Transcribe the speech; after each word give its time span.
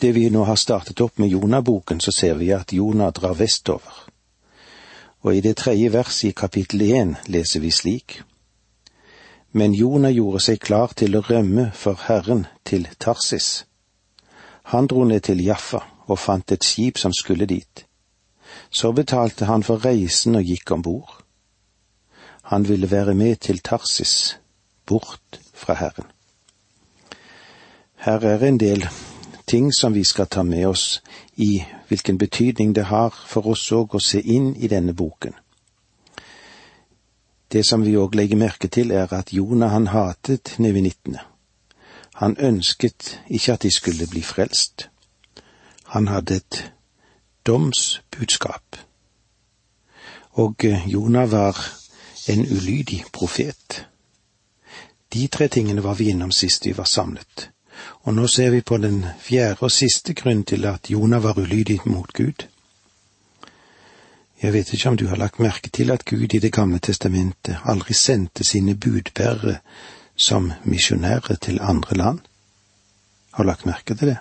det 0.00 0.12
vi 0.12 0.30
nå 0.30 0.44
har 0.44 0.56
startet 0.56 1.00
opp 1.00 1.18
med 1.18 1.28
Jonaboken, 1.28 2.00
så 2.00 2.12
ser 2.12 2.34
vi 2.34 2.52
at 2.52 2.72
Jonah 2.72 3.12
drar 3.12 3.34
vestover. 3.34 3.92
Og 5.20 5.36
i 5.36 5.40
det 5.40 5.56
tredje 5.56 5.92
verset 5.92 6.30
i 6.30 6.36
kapittel 6.36 6.82
én 6.82 7.14
leser 7.26 7.60
vi 7.60 7.70
slik. 7.70 8.22
Men 9.52 9.74
Jonah 9.74 10.12
gjorde 10.12 10.40
seg 10.40 10.60
klar 10.62 10.94
til 10.96 11.16
å 11.16 11.24
rømme 11.26 11.70
for 11.74 11.98
Herren 12.06 12.46
til 12.64 12.88
Tarsis. 12.98 13.66
Han 14.72 14.86
dro 14.86 15.04
ned 15.04 15.26
til 15.26 15.42
Jaffa 15.44 15.82
og 16.06 16.18
fant 16.18 16.52
et 16.52 16.64
skip 16.64 16.98
som 16.98 17.12
skulle 17.12 17.46
dit. 17.46 17.84
Så 18.70 18.92
betalte 18.92 19.44
han 19.50 19.62
for 19.66 19.84
reisen 19.84 20.38
og 20.38 20.46
gikk 20.46 20.70
om 20.70 20.82
bord. 20.82 21.20
Han 22.50 22.68
ville 22.68 22.90
være 22.90 23.14
med 23.14 23.36
til 23.36 23.58
Tarsis, 23.58 24.38
bort 24.86 25.40
fra 25.54 25.74
Herren. 25.74 26.06
Her 28.00 28.24
er 28.24 28.46
en 28.46 28.58
del 28.58 28.86
ting 29.50 29.72
som 29.74 29.94
vi 29.94 30.04
skal 30.04 30.26
ta 30.26 30.42
med 30.42 30.68
oss 30.68 31.02
i 31.34 31.64
hvilken 31.88 32.18
betydning 32.18 32.74
det 32.74 32.84
har 32.84 33.14
for 33.26 33.50
oss 33.50 33.64
òg 33.74 33.96
å 33.98 34.00
se 34.02 34.20
inn 34.22 34.52
i 34.54 34.68
denne 34.70 34.94
boken. 34.94 35.34
Det 37.50 37.64
som 37.66 37.82
vi 37.82 37.96
òg 37.98 38.14
legger 38.14 38.38
merke 38.38 38.70
til, 38.70 38.92
er 38.94 39.10
at 39.10 39.32
Jonah 39.34 39.72
han 39.74 39.90
hatet 39.90 40.54
nevinittene. 40.62 41.24
Han 42.22 42.36
ønsket 42.38 43.18
ikke 43.26 43.52
at 43.52 43.62
de 43.66 43.70
skulle 43.74 44.06
bli 44.06 44.22
frelst. 44.22 44.86
Han 45.96 46.08
hadde 46.08 46.36
et 46.36 46.62
domsbudskap. 47.46 48.76
Og 50.38 50.64
eh, 50.64 50.86
Jonah 50.86 51.30
var 51.32 51.58
en 52.28 52.46
ulydig 52.46 53.04
profet. 53.12 53.86
De 55.12 55.26
tre 55.26 55.48
tingene 55.48 55.82
var 55.82 55.98
vi 55.98 56.12
innom 56.14 56.30
sist 56.30 56.66
vi 56.66 56.76
var 56.76 56.86
samlet. 56.86 57.50
Og 58.02 58.14
nå 58.14 58.26
ser 58.26 58.50
vi 58.50 58.60
på 58.60 58.76
den 58.76 59.04
fjerde 59.20 59.60
og 59.60 59.72
siste 59.72 60.14
grunnen 60.14 60.44
til 60.44 60.64
at 60.64 60.90
Jonah 60.90 61.22
var 61.22 61.38
ulydig 61.38 61.80
mot 61.84 62.12
Gud. 62.12 62.46
Jeg 64.42 64.52
vet 64.52 64.72
ikke 64.72 64.88
om 64.88 64.96
du 64.96 65.06
har 65.06 65.16
lagt 65.16 65.38
merke 65.38 65.68
til 65.68 65.90
at 65.90 66.04
Gud 66.04 66.34
i 66.34 66.38
Det 66.38 66.52
gamle 66.52 66.78
testamentet 66.78 67.58
aldri 67.64 67.94
sendte 67.94 68.44
sine 68.44 68.74
budbærere 68.74 69.58
som 70.16 70.52
misjonærer 70.64 71.34
til 71.34 71.60
andre 71.60 71.96
land? 71.96 72.18
Har 73.32 73.44
lagt 73.44 73.66
merke 73.66 73.94
til 73.94 74.08
det? 74.08 74.16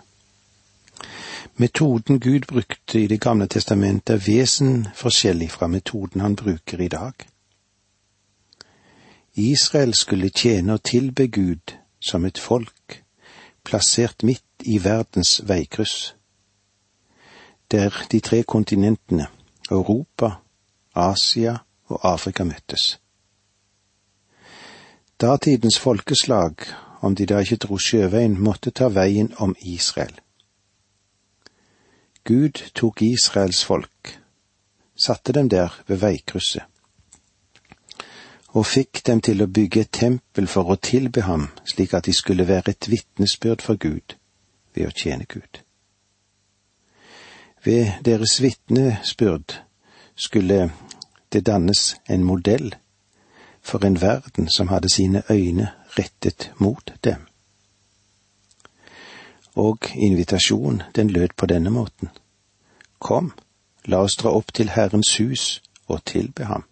Metoden 1.57 2.19
Gud 2.19 2.39
brukte 2.47 2.99
i 2.99 3.07
Det 3.07 3.21
gamle 3.21 3.47
testamentet 3.47 4.13
er 4.13 4.31
vesen 4.31 4.87
forskjellig 4.95 5.51
fra 5.51 5.67
metoden 5.67 6.21
han 6.21 6.35
bruker 6.35 6.81
i 6.81 6.87
dag. 6.87 7.13
Israel 9.35 9.93
skulle 9.93 10.29
tjene 10.29 10.73
og 10.73 10.83
tilbe 10.83 11.27
Gud 11.27 11.75
som 11.99 12.25
et 12.25 12.37
folk, 12.37 12.73
plassert 13.63 14.23
midt 14.23 14.43
i 14.63 14.77
verdens 14.83 15.41
veikryss. 15.47 16.15
Der 17.71 18.05
de 18.11 18.19
tre 18.19 18.43
kontinentene, 18.43 19.27
Europa, 19.71 20.31
Asia 20.95 21.57
og 21.85 21.99
Afrika 22.13 22.43
møttes. 22.43 22.99
Datidens 25.21 25.79
folkeslag, 25.79 26.55
om 27.01 27.15
de 27.15 27.25
da 27.25 27.39
ikke 27.39 27.55
dro 27.55 27.77
sjøveien, 27.77 28.39
måtte 28.39 28.71
ta 28.71 28.87
veien 28.87 29.33
om 29.37 29.55
Israel. 29.61 30.15
Gud 32.23 32.61
tok 32.75 33.01
Israels 33.01 33.63
folk, 33.65 34.19
satte 35.05 35.33
dem 35.33 35.49
der 35.49 35.75
ved 35.87 35.97
veikrysset, 35.97 36.63
og 38.53 38.65
fikk 38.65 39.01
dem 39.05 39.21
til 39.21 39.43
å 39.43 39.47
bygge 39.47 39.81
et 39.85 39.91
tempel 39.93 40.47
for 40.47 40.71
å 40.71 40.79
tilbe 40.81 41.21
ham, 41.27 41.47
slik 41.65 41.93
at 41.93 42.05
de 42.09 42.13
skulle 42.13 42.47
være 42.47 42.73
et 42.73 42.89
vitnesbyrd 42.89 43.61
for 43.61 43.77
Gud 43.77 44.15
ved 44.75 44.87
å 44.87 44.95
tjene 44.95 45.25
Gud. 45.29 45.61
Ved 47.63 47.99
deres 48.05 48.39
vitnesbyrd 48.41 49.59
skulle 50.15 50.69
det 51.33 51.45
dannes 51.45 51.95
en 52.09 52.23
modell 52.23 52.73
for 53.61 53.85
en 53.85 54.01
verden 54.01 54.49
som 54.49 54.71
hadde 54.73 54.89
sine 54.89 55.23
øyne 55.29 55.71
rettet 55.97 56.51
mot 56.57 56.93
dem 57.03 57.29
og 59.59 59.77
invitasjonen, 59.95 60.83
den 60.95 61.09
lød 61.09 61.29
på 61.37 61.45
denne 61.45 61.69
måten. 61.69 62.09
Kom, 62.99 63.33
la 63.85 63.97
oss 63.97 64.15
dra 64.15 64.31
opp 64.31 64.53
til 64.53 64.69
Herrens 64.69 65.17
hus 65.17 65.61
og 65.87 66.03
tilbe 66.05 66.45
ham. 66.45 66.63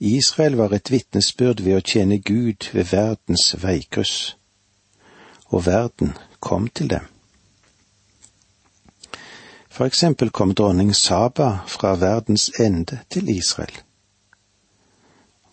Israel 0.00 0.56
var 0.56 0.72
et 0.72 0.90
vitnesbyrd 0.90 1.62
ved 1.64 1.78
å 1.78 1.84
tjene 1.84 2.18
Gud 2.20 2.68
ved 2.72 2.90
verdens 2.92 3.54
veikryss, 3.62 4.36
og 5.48 5.66
verden 5.66 6.16
kom 6.40 6.68
til 6.68 6.90
dem. 6.90 7.06
For 9.70 9.84
eksempel 9.84 10.30
kom 10.30 10.54
dronning 10.54 10.94
Saba 10.96 11.62
fra 11.68 11.94
verdens 12.00 12.50
ende 12.60 13.00
til 13.10 13.28
Israel. 13.28 13.76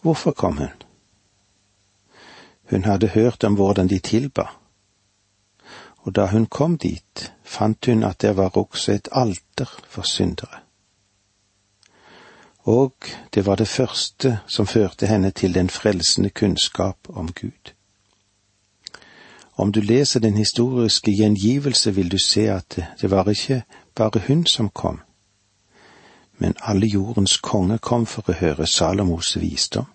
Hvorfor 0.02 0.32
kom 0.32 0.58
hun? 0.58 0.76
Hun 2.72 2.84
hadde 2.84 3.14
hørt 3.16 3.44
om 3.44 3.56
hvordan 3.56 3.88
de 3.88 4.00
tilba 4.00 4.48
og 6.04 6.16
da 6.16 6.26
hun 6.28 6.46
kom 6.46 6.78
dit, 6.78 7.32
fant 7.44 7.86
hun 7.86 8.04
at 8.04 8.22
det 8.22 8.36
var 8.38 8.58
også 8.58 8.92
et 8.92 9.08
alter 9.12 9.70
for 9.88 10.02
syndere. 10.02 10.63
Og 12.64 12.94
det 13.34 13.46
var 13.46 13.56
det 13.56 13.68
første 13.68 14.40
som 14.48 14.68
førte 14.68 15.08
henne 15.08 15.32
til 15.32 15.54
den 15.54 15.70
frelsende 15.70 16.30
kunnskap 16.30 16.98
om 17.10 17.32
Gud. 17.32 17.74
Om 19.56 19.72
du 19.72 19.80
leser 19.80 20.20
den 20.20 20.38
historiske 20.38 21.12
gjengivelse, 21.12 21.96
vil 21.96 22.12
du 22.12 22.18
se 22.18 22.42
at 22.52 22.80
det 23.02 23.12
var 23.12 23.30
ikke 23.30 23.64
bare 23.96 24.22
hun 24.28 24.46
som 24.46 24.70
kom, 24.70 25.00
men 26.38 26.56
alle 26.62 26.88
jordens 26.88 27.38
konger 27.38 27.78
kom 27.78 28.06
for 28.06 28.30
å 28.30 28.38
høre 28.40 28.68
Salomos 28.68 29.38
visdom. 29.40 29.86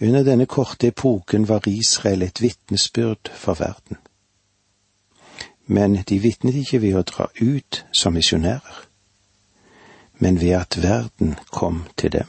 Under 0.00 0.22
denne 0.22 0.46
korte 0.46 0.86
epoken 0.86 1.48
var 1.48 1.68
Israel 1.68 2.22
et 2.22 2.42
vitnesbyrd 2.42 3.30
for 3.34 3.54
verden. 3.54 3.96
Men 5.66 5.94
de 6.08 6.18
vitnet 6.18 6.54
ikke 6.54 6.82
ved 6.82 6.96
å 6.98 7.02
dra 7.06 7.28
ut 7.40 7.84
som 7.94 8.12
misjonærer, 8.12 8.91
men 10.22 10.40
ved 10.40 10.50
at 10.50 10.82
verden 10.82 11.34
kom 11.50 11.84
til 11.96 12.12
dem. 12.12 12.26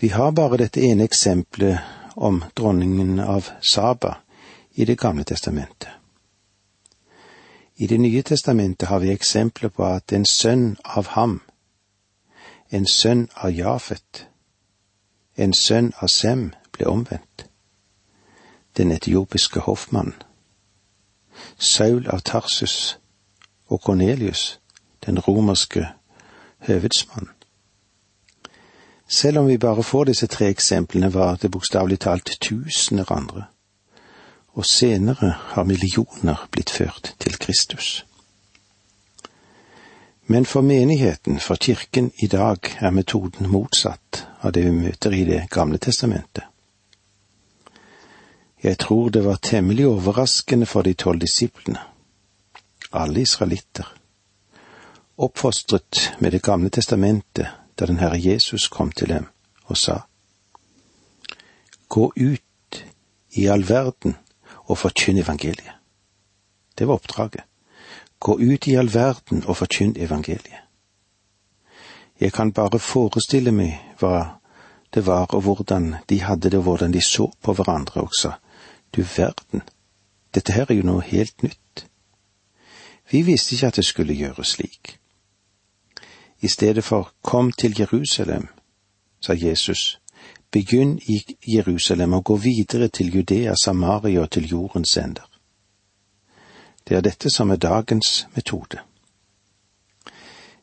Vi 0.00 0.08
har 0.08 0.30
bare 0.30 0.56
dette 0.56 0.80
ene 0.80 1.04
eksempelet 1.04 1.78
om 2.16 2.42
dronningen 2.56 3.20
av 3.20 3.46
Saba 3.62 4.16
i 4.74 4.84
Det 4.84 4.98
gamle 4.98 5.24
testamentet. 5.24 5.88
I 7.76 7.86
Det 7.86 8.00
nye 8.00 8.22
testamentet 8.22 8.88
har 8.88 8.98
vi 8.98 9.12
eksempler 9.12 9.68
på 9.68 9.84
at 9.86 10.12
en 10.12 10.26
sønn 10.26 10.76
av 10.84 11.06
ham, 11.06 11.40
en 12.70 12.86
sønn 12.86 13.28
av 13.34 13.50
Jafet, 13.50 14.26
en 15.36 15.54
sønn 15.54 15.92
av 16.02 16.08
Sem 16.08 16.54
ble 16.72 16.86
omvendt. 16.86 17.46
Den 18.76 18.90
etiopiske 18.92 19.60
hoffmannen. 19.60 20.22
Saul 21.58 22.08
av 22.08 22.20
Tarsus 22.20 22.98
og 23.66 23.80
Kornelius, 23.80 24.58
den 25.08 25.18
romerske 25.18 25.88
høvedsmannen. 26.68 27.32
Selv 29.08 29.38
om 29.38 29.46
vi 29.46 29.58
bare 29.58 29.82
får 29.82 30.04
disse 30.04 30.26
tre 30.26 30.50
eksemplene, 30.52 31.14
var 31.14 31.38
det 31.40 31.50
bokstavelig 31.50 31.98
talt 32.04 32.36
tusener 32.44 33.12
andre, 33.12 33.44
og 34.52 34.66
senere 34.66 35.32
har 35.54 35.64
millioner 35.64 36.44
blitt 36.52 36.70
ført 36.70 37.14
til 37.18 37.38
Kristus. 37.40 38.04
Men 40.26 40.44
for 40.44 40.60
menigheten, 40.60 41.40
for 41.40 41.56
kirken 41.56 42.12
i 42.18 42.26
dag, 42.26 42.58
er 42.80 42.90
metoden 42.90 43.48
motsatt 43.48 44.26
av 44.44 44.52
det 44.52 44.66
vi 44.66 44.70
møter 44.76 45.14
i 45.16 45.24
Det 45.24 45.46
gamle 45.50 45.78
testamentet. 45.78 46.44
Jeg 48.62 48.78
tror 48.78 49.08
det 49.08 49.24
var 49.24 49.36
temmelig 49.36 49.86
overraskende 49.86 50.66
for 50.66 50.82
de 50.82 50.92
tolv 50.94 51.20
disiplene, 51.20 51.80
alle 52.92 53.20
israelitter, 53.20 53.94
oppfostret 55.18 56.12
med 56.18 56.32
Det 56.32 56.42
gamle 56.42 56.70
testamentet 56.70 57.46
da 57.78 57.86
den 57.86 57.98
Herre 57.98 58.18
Jesus 58.18 58.68
kom 58.68 58.92
til 58.92 59.08
dem 59.08 59.26
og 59.64 59.76
sa, 59.76 60.00
Gå 61.88 62.12
ut 62.16 62.84
i 63.30 63.46
all 63.46 63.68
verden 63.68 64.16
og 64.66 64.78
forkynn 64.78 65.18
evangeliet. 65.18 65.74
Det 66.78 66.86
var 66.86 66.94
oppdraget. 66.94 67.44
Gå 68.20 68.38
ut 68.38 68.66
i 68.66 68.74
all 68.74 68.94
verden 68.94 69.44
og 69.46 69.56
forkynn 69.56 69.96
evangeliet. 69.96 70.62
Jeg 72.20 72.32
kan 72.32 72.52
bare 72.52 72.78
forestille 72.78 73.52
meg 73.52 73.78
hva 73.98 74.38
det 74.94 75.06
var 75.06 75.34
og 75.34 75.42
hvordan 75.42 75.94
de 76.08 76.20
hadde 76.22 76.50
det 76.50 76.58
og 76.58 76.62
hvordan 76.62 76.92
de 76.92 77.00
så 77.00 77.30
på 77.42 77.52
hverandre 77.52 78.02
og 78.02 78.14
sa, 78.20 78.32
Du 78.96 79.02
verden, 79.02 79.62
dette 80.34 80.52
her 80.52 80.66
er 80.68 80.74
jo 80.74 80.82
noe 80.82 81.02
helt 81.02 81.42
nytt. 81.42 81.86
Vi 83.10 83.22
visste 83.22 83.54
ikke 83.54 83.66
at 83.66 83.76
det 83.76 83.84
skulle 83.84 84.14
gjøres 84.14 84.56
slik. 84.56 84.97
I 86.40 86.48
stedet 86.48 86.84
for 86.84 87.12
kom 87.22 87.52
til 87.52 87.74
Jerusalem, 87.78 88.48
sa 89.20 89.34
Jesus, 89.34 90.00
Begynn 90.50 90.98
i 90.98 91.36
Jerusalem 91.56 92.12
og 92.12 92.24
gå 92.24 92.36
videre 92.36 92.88
til 92.88 93.16
Judea, 93.16 93.54
Samaria 93.64 94.20
og 94.20 94.30
til 94.30 94.48
jordens 94.48 94.96
ender. 94.96 95.28
Det 96.88 96.96
er 96.96 97.00
dette 97.00 97.30
som 97.30 97.50
er 97.50 97.56
dagens 97.56 98.26
metode. 98.34 98.78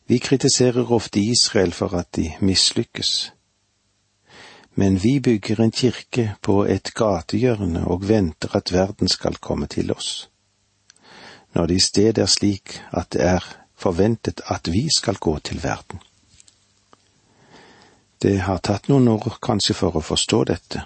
Vi 0.08 0.18
kritiserer 0.18 0.92
ofte 0.92 1.20
Israel 1.20 1.72
for 1.72 1.94
at 1.98 2.16
de 2.16 2.34
mislykkes. 2.42 3.34
Men 4.76 5.04
vi 5.04 5.20
bygger 5.20 5.64
en 5.64 5.72
kirke 5.72 6.36
på 6.42 6.64
et 6.64 6.94
gatehjørne 6.94 7.88
og 7.88 8.10
venter 8.10 8.56
at 8.56 8.74
verden 8.74 9.08
skal 9.08 9.36
komme 9.36 9.68
til 9.68 9.92
oss. 9.92 10.30
Når 11.54 11.66
det 11.66 11.76
i 11.76 11.86
stedet 11.86 12.18
er 12.18 12.26
slik 12.26 12.82
at 12.94 13.14
det 13.14 13.22
er 13.22 13.65
forventet 13.78 14.42
at 14.48 14.68
vi 14.72 14.88
skal 14.98 15.16
gå 15.16 15.40
til 15.40 15.64
verden. 15.64 16.00
Det 18.22 18.40
har 18.42 18.58
tatt 18.64 18.88
noen 18.90 19.08
år 19.12 19.38
kanskje 19.44 19.76
for 19.76 19.98
å 19.98 20.04
forstå 20.04 20.44
dette, 20.50 20.86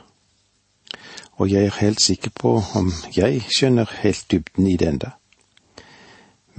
og 1.39 1.47
jeg 1.47 1.69
er 1.69 1.80
helt 1.80 2.01
sikker 2.01 2.33
på 2.36 2.57
om 2.75 2.91
jeg 3.15 3.45
skjønner 3.47 3.91
helt 4.01 4.25
dybden 4.31 4.68
i 4.68 4.75
det 4.77 4.88
enda. 4.88 5.12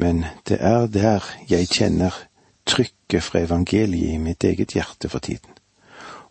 Men 0.01 0.25
det 0.49 0.57
er 0.65 0.87
der 0.87 1.27
jeg 1.49 1.69
kjenner 1.69 2.15
trykket 2.65 3.23
fra 3.23 3.43
evangeliet 3.45 4.15
i 4.15 4.23
mitt 4.23 4.45
eget 4.45 4.73
hjerte 4.73 5.11
for 5.13 5.21
tiden. 5.21 5.53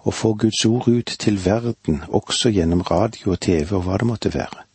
Å 0.02 0.12
få 0.16 0.34
Guds 0.34 0.64
ord 0.66 0.88
ut 0.88 1.14
til 1.20 1.38
verden 1.44 2.02
også 2.08 2.50
gjennom 2.56 2.82
radio 2.88 3.36
og 3.36 3.42
TV 3.46 3.76
og 3.76 3.86
hva 3.86 4.00
det 4.00 4.08
måtte 4.10 4.34
være. 4.34 4.66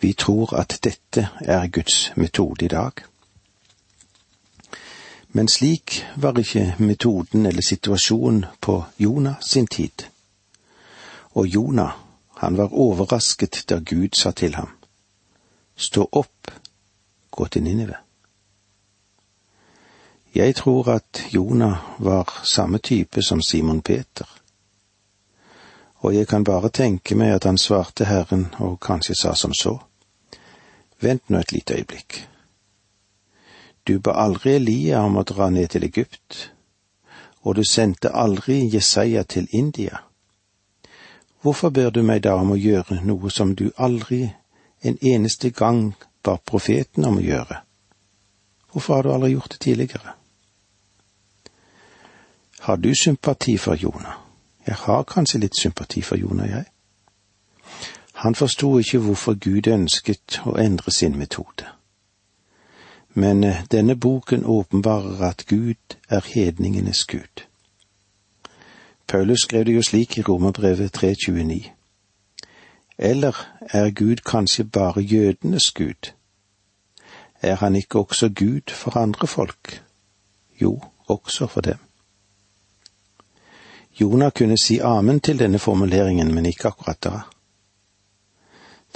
Vi 0.00 0.12
tror 0.12 0.54
at 0.60 0.78
dette 0.84 1.28
er 1.40 1.66
Guds 1.72 2.12
metode 2.16 2.68
i 2.68 2.68
dag. 2.68 3.02
Men 5.36 5.48
slik 5.48 6.04
var 6.16 6.38
ikke 6.38 6.74
metoden 6.78 7.46
eller 7.46 7.62
situasjonen 7.62 8.44
på 8.60 8.84
Jonah 8.96 9.34
sin 9.40 9.66
tid. 9.66 10.06
Og 11.36 11.46
Jonah, 11.46 11.90
han 12.36 12.56
var 12.56 12.72
overrasket 12.72 13.64
da 13.68 13.76
Gud 13.78 14.16
sa 14.16 14.30
til 14.30 14.54
ham, 14.54 14.70
Stå 15.76 16.08
opp, 16.12 16.50
gå 17.30 17.46
til 17.46 17.62
Ninive. 17.62 17.96
Jeg 20.34 20.54
tror 20.56 20.88
at 20.88 21.26
Jonah 21.34 21.76
var 21.98 22.40
samme 22.44 22.78
type 22.78 23.22
som 23.22 23.42
Simon 23.42 23.82
Peter. 23.82 24.40
Og 25.96 26.14
jeg 26.14 26.28
kan 26.28 26.44
bare 26.44 26.68
tenke 26.68 27.14
meg 27.14 27.34
at 27.34 27.44
han 27.44 27.58
svarte 27.58 28.04
Herren 28.04 28.46
og 28.58 28.80
kanskje 28.80 29.14
sa 29.20 29.34
som 29.34 29.52
så. 29.54 29.76
Vent 31.00 31.28
nå 31.30 31.38
et 31.38 31.52
lite 31.52 31.74
øyeblikk. 31.74 32.35
Du 33.86 33.98
ba 33.98 34.16
aldri 34.18 34.56
Elia 34.56 35.04
om 35.06 35.16
å 35.16 35.22
dra 35.22 35.46
ned 35.50 35.70
til 35.70 35.84
Egypt, 35.86 36.50
og 37.46 37.54
du 37.54 37.62
sendte 37.64 38.10
aldri 38.10 38.64
Jesaja 38.72 39.22
til 39.22 39.46
India. 39.54 40.00
Hvorfor 41.42 41.70
ber 41.70 41.90
du 41.90 42.02
meg 42.02 42.24
da 42.24 42.34
om 42.34 42.50
å 42.50 42.58
gjøre 42.58 42.98
noe 43.06 43.30
som 43.30 43.54
du 43.54 43.68
aldri 43.76 44.24
en 44.82 44.98
eneste 44.98 45.52
gang 45.54 45.94
ba 46.26 46.34
profeten 46.42 47.06
om 47.06 47.20
å 47.20 47.22
gjøre? 47.22 47.60
Hvorfor 48.72 48.94
har 48.94 49.06
du 49.06 49.12
aldri 49.12 49.30
gjort 49.36 49.52
det 49.54 49.60
tidligere? 49.60 50.16
Har 52.66 52.76
du 52.76 52.90
sympati 52.94 53.56
for 53.56 53.78
Jonah? 53.78 54.18
Jeg 54.66 54.74
har 54.74 55.06
kanskje 55.06 55.38
litt 55.38 55.54
sympati 55.54 56.02
for 56.02 56.18
Jonah, 56.18 56.50
jeg. 56.50 56.66
Han 58.26 58.34
forsto 58.34 58.78
ikke 58.78 58.98
hvorfor 58.98 59.38
Gud 59.38 59.70
ønsket 59.70 60.40
å 60.42 60.58
endre 60.58 60.90
sin 60.90 61.14
metode. 61.18 61.75
Men 63.16 63.44
eh, 63.44 63.64
denne 63.70 63.96
boken 63.96 64.44
åpenbarer 64.44 65.22
at 65.24 65.46
Gud 65.48 65.96
er 66.08 66.20
hedningenes 66.34 67.04
Gud. 67.04 67.46
Paulus 69.08 69.40
skrev 69.40 69.64
det 69.64 69.74
jo 69.74 69.82
slik 69.82 70.18
i 70.18 70.22
Romerbrevet 70.22 71.02
3.29. 71.02 71.70
Eller 72.98 73.48
er 73.60 73.90
Gud 73.90 74.16
kanskje 74.16 74.64
bare 74.64 75.00
jødenes 75.00 75.70
Gud? 75.70 76.12
Er 77.42 77.54
han 77.54 77.76
ikke 77.76 77.98
også 77.98 78.28
Gud 78.28 78.70
for 78.70 78.96
andre 78.96 79.26
folk? 79.26 79.82
Jo, 80.60 80.80
også 81.06 81.46
for 81.46 81.60
dem. 81.60 81.78
Jonah 84.00 84.32
kunne 84.32 84.58
si 84.58 84.78
amen 84.78 85.20
til 85.20 85.38
denne 85.38 85.58
formuleringen, 85.58 86.34
men 86.34 86.46
ikke 86.46 86.68
akkurat 86.68 87.04
da. 87.04 87.20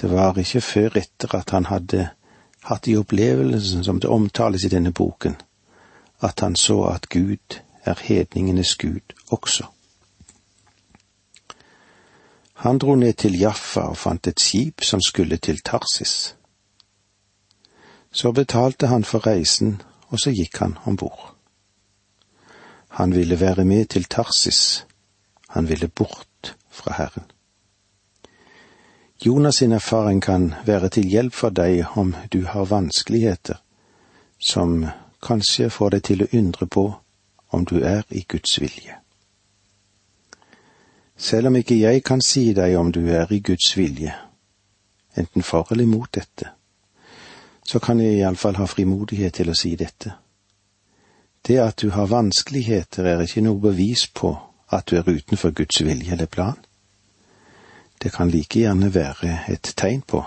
Det 0.01 0.11
var 0.11 0.39
ikke 0.39 0.61
før 0.61 0.97
etter 0.97 1.35
at 1.35 1.51
han 1.51 1.65
hadde 1.65 2.09
hatt 2.63 2.85
de 2.85 2.97
opplevelsen 2.99 3.85
som 3.85 4.01
det 4.01 4.09
omtales 4.09 4.65
i 4.65 4.69
denne 4.69 4.93
boken, 4.93 5.37
at 6.21 6.41
han 6.41 6.57
så 6.57 6.83
at 6.85 7.09
Gud 7.09 7.61
er 7.85 7.95
hedningenes 8.03 8.77
Gud 8.77 9.15
også. 9.31 9.65
Han 12.61 12.79
dro 12.79 12.95
ned 12.95 13.13
til 13.13 13.39
Jaffa 13.41 13.81
og 13.81 13.97
fant 13.97 14.27
et 14.27 14.41
skip 14.41 14.85
som 14.85 15.01
skulle 15.01 15.37
til 15.37 15.63
Tarsis. 15.65 16.37
Så 18.13 18.33
betalte 18.33 18.87
han 18.87 19.05
for 19.05 19.27
reisen, 19.27 19.83
og 20.09 20.21
så 20.21 20.31
gikk 20.31 20.59
han 20.59 20.77
om 20.85 20.97
bord. 20.97 21.35
Han 22.89 23.15
ville 23.15 23.41
være 23.41 23.65
med 23.65 23.87
til 23.87 24.05
Tarsis, 24.05 24.87
han 25.49 25.69
ville 25.69 25.89
bort 25.89 26.57
fra 26.71 26.93
Herren. 26.93 27.31
Jonas 29.23 29.57
sin 29.57 29.73
erfaring 29.73 30.23
kan 30.23 30.55
være 30.67 30.89
til 30.89 31.05
hjelp 31.05 31.35
for 31.37 31.53
deg 31.53 31.99
om 32.01 32.15
du 32.33 32.47
har 32.49 32.65
vanskeligheter 32.65 33.59
som 34.41 34.87
kanskje 35.21 35.67
får 35.69 35.91
deg 35.95 36.05
til 36.09 36.23
å 36.25 36.29
undre 36.39 36.67
på 36.67 36.85
om 37.53 37.67
du 37.69 37.83
er 37.85 38.07
i 38.09 38.23
Guds 38.25 38.55
vilje. 38.63 38.97
Selv 41.17 41.51
om 41.51 41.59
ikke 41.61 41.77
jeg 41.77 42.01
kan 42.03 42.25
si 42.25 42.55
deg 42.57 42.79
om 42.81 42.93
du 42.97 43.03
er 43.13 43.29
i 43.29 43.43
Guds 43.45 43.77
vilje, 43.77 44.15
enten 45.13 45.45
for 45.45 45.69
eller 45.69 45.85
imot 45.85 46.15
dette, 46.17 46.49
så 47.61 47.79
kan 47.79 48.01
jeg 48.01 48.23
iallfall 48.23 48.57
ha 48.57 48.65
frimodighet 48.65 49.37
til 49.37 49.53
å 49.53 49.59
si 49.59 49.75
dette. 49.77 50.15
Det 51.45 51.61
at 51.61 51.77
du 51.77 51.91
har 51.93 52.09
vanskeligheter 52.09 53.05
er 53.05 53.21
ikke 53.29 53.45
noe 53.45 53.61
bevis 53.69 54.09
på 54.09 54.33
at 54.73 54.89
du 54.89 54.97
er 54.97 55.05
utenfor 55.13 55.53
Guds 55.53 55.85
vilje 55.85 56.17
eller 56.17 56.27
plan. 56.27 56.57
Det 58.03 58.13
kan 58.13 58.31
like 58.31 58.59
gjerne 58.59 58.95
være 58.95 59.39
et 59.53 59.75
tegn 59.77 60.03
på 60.03 60.25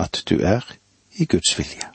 at 0.00 0.22
du 0.28 0.38
er 0.40 0.64
i 1.20 1.24
Guds 1.24 1.58
vilje. 1.58 1.88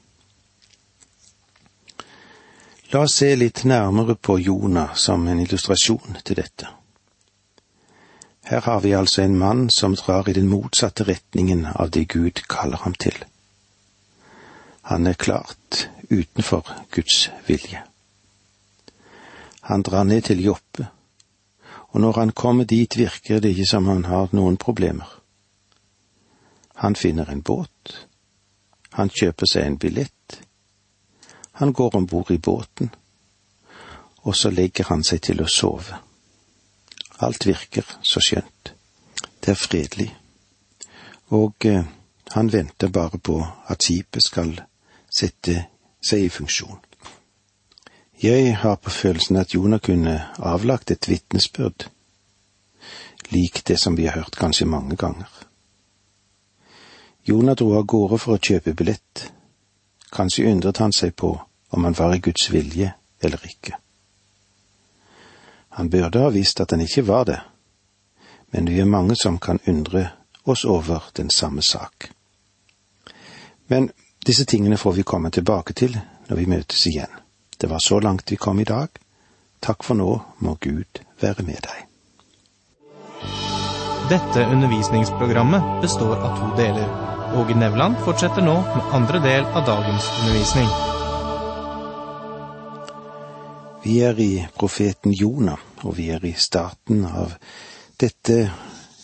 La 2.94 3.02
oss 3.04 3.18
se 3.19 3.34
litt 3.36 3.66
nærmere 3.68 4.16
på 4.16 4.38
Jonah 4.40 4.94
som 4.96 5.25
en 5.28 5.42
illustrasjon 5.44 6.22
til 6.24 6.38
dette. 6.40 6.69
Her 8.48 8.62
har 8.64 8.80
vi 8.80 8.94
altså 8.96 9.22
en 9.22 9.36
mann 9.38 9.69
som 9.69 9.96
drar 9.96 10.30
i 10.30 10.34
den 10.38 10.48
motsatte 10.48 11.04
retningen 11.04 11.66
av 11.74 11.92
det 11.92 12.06
Gud 12.14 12.46
kaller 12.48 12.78
ham 12.86 12.94
til. 12.94 13.18
Han 14.88 15.07
er 15.07 15.19
klart 15.19 15.90
utenfor 16.09 16.64
Guds 16.95 17.30
vilje. 17.47 17.81
Han 19.68 19.83
drar 19.83 20.04
ned 20.04 20.21
til 20.30 20.45
Joppe, 20.45 20.88
og 21.94 22.02
når 22.02 22.20
han 22.20 22.32
kommer 22.32 22.64
dit, 22.64 22.98
virker 22.98 23.40
det 23.40 23.54
ikke 23.56 23.70
som 23.70 23.88
han 23.88 24.06
har 24.06 24.34
noen 24.36 24.58
problemer. 24.58 25.08
Han 26.84 26.96
finner 26.96 27.30
en 27.32 27.42
båt, 27.42 28.08
han 28.94 29.10
kjøper 29.10 29.50
seg 29.50 29.66
en 29.66 29.78
billett, 29.82 30.42
han 31.58 31.74
går 31.74 31.96
om 31.96 32.06
bord 32.08 32.32
i 32.32 32.38
båten, 32.38 32.92
og 34.22 34.36
så 34.36 34.50
legger 34.50 34.92
han 34.92 35.04
seg 35.04 35.24
til 35.26 35.42
å 35.42 35.50
sove. 35.50 35.98
Alt 37.26 37.48
virker 37.48 37.86
så 38.06 38.22
skjønt. 38.22 38.74
Det 39.42 39.54
er 39.54 39.58
fredelig, 39.58 40.10
og 41.34 41.66
eh, 41.66 41.86
han 42.36 42.52
venter 42.54 42.92
bare 42.94 43.18
på 43.18 43.40
at 43.42 43.84
skipet 43.84 44.24
skal 44.24 44.54
sette 45.10 45.56
seg 46.04 46.28
i 46.28 46.30
funksjon. 46.30 46.78
Jeg 48.24 48.57
har 48.57 48.76
på 48.76 48.90
følelsen 48.90 49.36
at 49.36 49.54
Jonah 49.54 49.80
kunne 49.80 50.26
avlagt 50.40 50.92
et 50.92 51.09
vitnesbyrd, 51.09 51.86
lik 53.30 53.68
det 53.68 53.80
som 53.80 53.97
vi 53.97 54.06
har 54.06 54.16
hørt 54.18 54.40
kanskje 54.40 54.66
mange 54.66 54.95
ganger. 54.95 55.30
Jonah 57.28 57.56
dro 57.56 57.76
av 57.78 57.86
gårde 57.86 58.18
for 58.18 58.33
å 58.33 58.42
kjøpe 58.42 58.74
billett. 58.74 59.28
Kanskje 60.09 60.47
undret 60.50 60.81
han 60.81 60.95
seg 60.95 61.14
på 61.16 61.30
om 61.69 61.83
han 61.83 61.94
var 61.94 62.16
i 62.16 62.24
Guds 62.26 62.50
vilje 62.50 62.94
eller 63.21 63.45
ikke. 63.45 63.78
Han 65.78 65.90
burde 65.94 66.26
ha 66.26 66.33
visst 66.33 66.62
at 66.64 66.74
han 66.74 66.81
ikke 66.81 67.06
var 67.06 67.30
det, 67.30 67.38
men 68.50 68.66
vi 68.66 68.80
er 68.81 68.90
mange 68.90 69.16
som 69.16 69.38
kan 69.38 69.59
undre 69.68 70.07
oss 70.44 70.66
over 70.66 71.12
den 71.14 71.30
samme 71.30 71.62
sak. 71.62 72.09
Men 73.68 73.92
disse 74.26 74.45
tingene 74.45 74.78
får 74.78 74.97
vi 74.97 75.06
komme 75.06 75.30
tilbake 75.30 75.74
til 75.74 76.00
når 76.30 76.36
vi 76.36 76.50
møtes 76.50 76.88
igjen. 76.90 77.27
Det 77.57 77.68
var 77.68 77.80
så 77.80 77.99
langt 77.99 78.31
vi 78.31 78.35
kom 78.35 78.59
i 78.59 78.64
dag. 78.64 78.87
Takk 79.59 79.83
for 79.83 79.97
nå, 79.97 80.09
må 80.40 80.57
Gud 80.61 81.02
være 81.21 81.44
med 81.44 81.64
deg. 81.66 81.83
Dette 84.07 84.45
undervisningsprogrammet 84.45 85.81
består 85.81 86.16
av 86.16 86.37
to 86.37 86.52
deler. 86.59 86.92
Åge 87.35 87.57
Nevland 87.57 87.97
fortsetter 88.06 88.45
nå 88.45 88.54
med 88.61 88.94
andre 88.95 89.19
del 89.19 89.49
av 89.49 89.66
dagens 89.68 90.06
undervisning. 90.21 90.69
Vi 93.83 93.97
er 94.04 94.19
i 94.19 94.31
profeten 94.56 95.11
Jonah, 95.11 95.59
og 95.83 95.97
vi 95.97 96.09
er 96.14 96.23
i 96.26 96.33
starten 96.37 97.06
av 97.06 97.35
Dette 97.97 98.52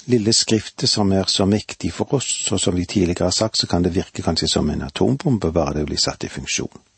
lille 0.05 0.33
skriftet 0.33 0.89
som 0.89 1.12
er 1.12 1.25
så 1.27 1.45
mektig 1.50 1.89
for 1.95 2.13
oss, 2.13 2.51
og 2.51 2.60
som 2.62 2.75
vi 2.75 2.86
tidligere 2.86 3.25
har 3.31 3.36
sagt, 3.36 3.57
så 3.57 3.67
kan 3.67 3.83
det 3.83 3.95
virke 3.95 4.22
kanskje 4.22 4.48
som 4.51 4.69
en 4.69 4.86
atombombe 4.86 5.51
bare 5.51 5.79
det 5.79 5.88
blir 5.89 5.98
satt 5.98 6.24
i 6.24 6.29
funksjon. 6.29 6.92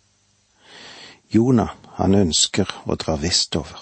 Jonah, 1.35 1.73
han 1.99 2.15
ønsker 2.15 2.69
å 2.87 2.95
dra 2.95 3.17
vestover. 3.19 3.81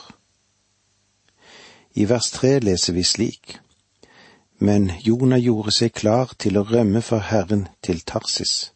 I 1.93 2.07
vers 2.09 2.31
tre 2.33 2.55
leser 2.63 2.95
vi 2.95 3.03
slik. 3.05 3.59
Men 4.57 4.87
Jonah 5.05 5.41
gjorde 5.41 5.73
seg 5.75 5.93
klar 5.93 6.33
til 6.41 6.57
å 6.57 6.63
rømme 6.65 7.03
for 7.05 7.21
Herren 7.29 7.67
til 7.85 8.01
Tarsis. 8.01 8.71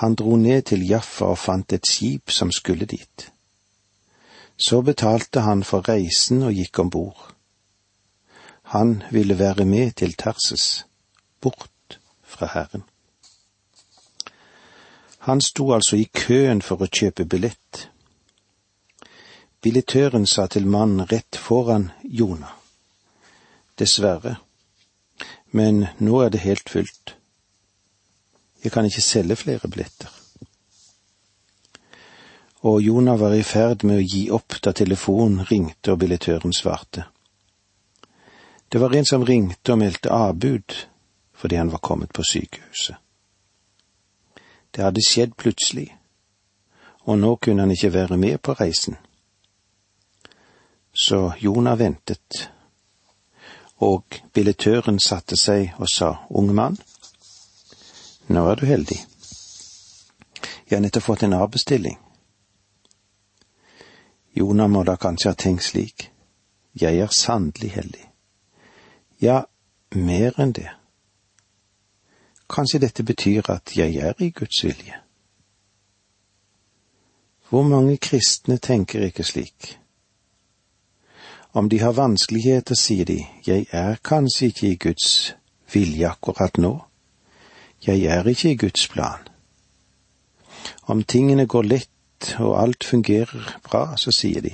Han 0.00 0.16
dro 0.16 0.38
ned 0.40 0.70
til 0.70 0.86
Jaffa 0.88 1.34
og 1.34 1.42
fant 1.42 1.76
et 1.76 1.84
skip 1.90 2.32
som 2.32 2.52
skulle 2.52 2.88
dit. 2.88 3.28
Så 4.56 4.80
betalte 4.86 5.44
han 5.44 5.66
for 5.68 5.84
reisen 5.84 6.46
og 6.48 6.56
gikk 6.56 6.80
om 6.80 6.90
bord. 6.96 7.20
Han 8.72 9.02
ville 9.12 9.36
være 9.38 9.68
med 9.68 9.98
til 10.00 10.16
Tarses, 10.16 10.86
bort 11.40 12.00
fra 12.22 12.48
Herren. 12.54 12.88
Han 15.24 15.40
sto 15.40 15.72
altså 15.72 15.96
i 15.96 16.04
køen 16.04 16.60
for 16.62 16.84
å 16.84 16.90
kjøpe 16.92 17.24
billett. 17.24 17.86
Billettøren 19.64 20.26
sa 20.28 20.44
til 20.52 20.66
mannen 20.68 21.06
rett 21.08 21.38
foran 21.40 21.86
Jonah. 22.04 22.52
Dessverre, 23.80 24.34
men 25.50 25.86
nå 25.98 26.18
er 26.20 26.34
det 26.34 26.42
helt 26.44 26.68
fullt. 26.68 27.14
Jeg 28.60 28.72
kan 28.72 28.84
ikke 28.84 29.04
selge 29.06 29.38
flere 29.40 29.70
billetter. 29.70 30.12
Og 32.68 32.82
Jonah 32.84 33.16
var 33.20 33.32
i 33.32 33.42
ferd 33.42 33.86
med 33.88 34.02
å 34.02 34.04
gi 34.04 34.26
opp 34.32 34.58
da 34.60 34.74
telefonen 34.76 35.46
ringte 35.48 35.94
og 35.94 36.02
billettøren 36.04 36.52
svarte. 36.52 37.06
Det 38.68 38.80
var 38.80 38.92
en 38.92 39.08
som 39.08 39.24
ringte 39.24 39.72
og 39.72 39.80
meldte 39.80 40.12
avbud 40.12 40.76
fordi 41.32 41.56
han 41.56 41.72
var 41.72 41.80
kommet 41.80 42.12
på 42.12 42.24
sykehuset. 42.28 43.00
Det 44.74 44.82
hadde 44.82 45.02
skjedd 45.06 45.36
plutselig, 45.38 45.88
og 47.06 47.18
nå 47.18 47.36
kunne 47.36 47.62
han 47.62 47.70
ikke 47.70 47.92
være 47.94 48.16
med 48.16 48.40
på 48.42 48.56
reisen. 48.58 48.96
Så 50.94 51.32
Jonah 51.38 51.78
ventet, 51.78 52.50
og 53.78 54.18
billettøren 54.34 54.98
satte 54.98 55.36
seg 55.38 55.74
og 55.78 55.90
sa, 55.90 56.10
unge 56.30 56.54
mann, 56.54 56.78
nå 58.28 58.46
er 58.50 58.58
du 58.58 58.66
heldig. 58.66 58.98
Jeg 60.64 60.76
har 60.78 60.82
nettopp 60.82 61.06
fått 61.06 61.22
en 61.26 61.36
avbestilling. 61.38 61.98
Jonah 64.34 64.70
må 64.70 64.82
da 64.82 64.96
kanskje 64.98 65.30
ha 65.30 65.38
tenkt 65.38 65.68
slik, 65.68 66.08
jeg 66.74 66.98
er 66.98 67.12
sannelig 67.14 67.70
heldig. 67.76 68.08
Ja, 69.22 69.44
mer 69.94 70.34
enn 70.42 70.54
det. 70.56 70.72
Kanskje 72.50 72.80
dette 72.80 73.02
betyr 73.02 73.50
at 73.50 73.76
jeg 73.76 73.96
er 73.96 74.14
i 74.18 74.30
Guds 74.30 74.64
vilje. 74.64 75.00
Hvor 77.48 77.62
mange 77.62 77.96
kristne 77.96 78.58
tenker 78.58 79.04
ikke 79.06 79.24
slik? 79.24 79.78
Om 81.54 81.68
de 81.68 81.78
har 81.80 81.94
vanskeligheter, 81.94 82.74
sier 82.74 83.06
de, 83.06 83.20
jeg 83.46 83.66
er 83.70 84.00
kanskje 84.02 84.50
ikke 84.50 84.66
i 84.68 84.78
Guds 84.88 85.34
vilje 85.72 86.08
akkurat 86.08 86.58
nå, 86.58 86.72
jeg 87.86 88.04
er 88.10 88.26
ikke 88.26 88.50
i 88.50 88.56
Guds 88.58 88.88
plan. 88.88 89.22
Om 90.90 91.04
tingene 91.04 91.46
går 91.46 91.70
lett 91.70 92.34
og 92.42 92.58
alt 92.58 92.84
fungerer 92.84 93.54
bra, 93.62 93.94
så 93.96 94.10
sier 94.10 94.42
de, 94.42 94.52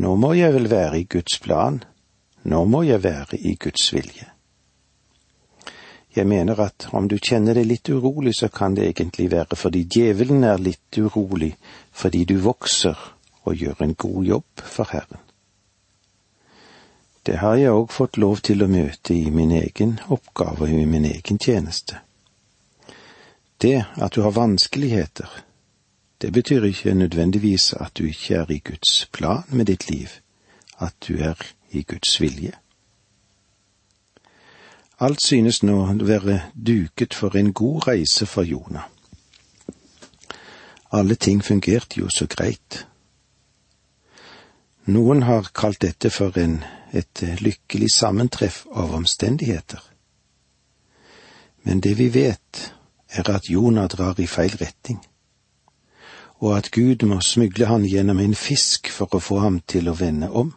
nå 0.00 0.16
må 0.16 0.32
jeg 0.38 0.54
vel 0.54 0.70
være 0.72 1.02
i 1.02 1.04
Guds 1.04 1.38
plan, 1.44 1.82
nå 2.48 2.64
må 2.64 2.82
jeg 2.88 3.02
være 3.04 3.38
i 3.38 3.54
Guds 3.60 3.92
vilje. 3.92 4.31
Jeg 6.16 6.26
mener 6.28 6.60
at 6.60 6.88
om 6.92 7.08
du 7.08 7.16
kjenner 7.16 7.56
deg 7.56 7.66
litt 7.66 7.88
urolig, 7.88 8.34
så 8.36 8.48
kan 8.52 8.74
det 8.76 8.84
egentlig 8.90 9.30
være 9.32 9.56
fordi 9.56 9.86
djevelen 9.88 10.44
er 10.44 10.60
litt 10.60 10.98
urolig 10.98 11.54
fordi 11.92 12.24
du 12.28 12.36
vokser 12.44 12.98
og 13.44 13.56
gjør 13.56 13.82
en 13.82 13.94
god 13.94 14.24
jobb 14.24 14.64
for 14.76 14.92
Herren. 14.92 15.20
Det 17.26 17.38
har 17.38 17.56
jeg 17.56 17.70
òg 17.70 17.92
fått 17.94 18.18
lov 18.18 18.40
til 18.42 18.64
å 18.64 18.68
møte 18.68 19.14
i 19.14 19.30
min 19.30 19.52
egen 19.54 19.98
oppgave 20.10 20.66
og 20.66 20.74
i 20.74 20.86
min 20.90 21.06
egen 21.06 21.38
tjeneste. 21.38 22.00
Det 23.62 23.84
at 23.94 24.14
du 24.14 24.22
har 24.22 24.34
vanskeligheter, 24.34 25.30
det 26.22 26.32
betyr 26.32 26.66
ikke 26.66 26.94
nødvendigvis 26.94 27.72
at 27.78 27.94
du 27.98 28.04
ikke 28.10 28.42
er 28.42 28.50
i 28.50 28.58
Guds 28.58 29.06
plan 29.12 29.44
med 29.48 29.70
ditt 29.70 29.88
liv, 29.90 30.10
at 30.78 30.94
du 31.08 31.22
er 31.22 31.38
i 31.70 31.82
Guds 31.82 32.20
vilje. 32.20 32.58
Alt 35.02 35.18
synes 35.24 35.64
nå 35.66 35.80
å 35.82 35.94
være 36.06 36.36
duket 36.54 37.14
for 37.18 37.34
en 37.34 37.48
god 37.50 37.88
reise 37.88 38.26
for 38.30 38.46
Jonah. 38.46 38.84
Alle 40.94 41.16
ting 41.16 41.40
fungerte 41.42 41.98
jo 41.98 42.10
så 42.12 42.28
greit. 42.30 42.84
Noen 44.86 45.24
har 45.26 45.50
kalt 45.58 45.80
dette 45.82 46.10
for 46.10 46.38
en, 46.38 46.60
et 46.94 47.24
lykkelig 47.42 47.90
sammentreff 47.90 48.62
av 48.70 48.94
omstendigheter. 48.94 49.82
Men 51.66 51.82
det 51.82 51.96
vi 51.98 52.06
vet, 52.14 52.62
er 53.10 53.30
at 53.34 53.50
Jonah 53.50 53.88
drar 53.90 54.22
i 54.22 54.30
feil 54.30 54.54
retning, 54.60 55.02
og 56.38 56.56
at 56.60 56.70
Gud 56.70 57.02
må 57.10 57.18
smugle 57.26 57.66
han 57.66 57.82
gjennom 57.86 58.22
en 58.22 58.38
fisk 58.38 58.90
for 58.90 59.10
å 59.18 59.22
få 59.22 59.42
ham 59.42 59.58
til 59.66 59.90
å 59.90 59.98
vende 59.98 60.30
om. 60.30 60.54